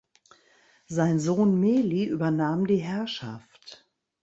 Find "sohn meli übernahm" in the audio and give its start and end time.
1.19-2.65